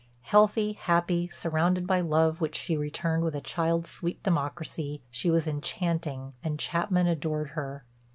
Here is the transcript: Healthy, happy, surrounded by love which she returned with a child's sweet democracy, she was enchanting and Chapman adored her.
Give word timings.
Healthy, 0.21 0.71
happy, 0.73 1.29
surrounded 1.29 1.85
by 1.85 2.01
love 2.01 2.41
which 2.41 2.55
she 2.55 2.75
returned 2.75 3.23
with 3.23 3.35
a 3.35 3.39
child's 3.39 3.91
sweet 3.91 4.23
democracy, 4.23 5.03
she 5.11 5.29
was 5.29 5.45
enchanting 5.45 6.33
and 6.43 6.57
Chapman 6.57 7.05
adored 7.05 7.49
her. 7.51 7.85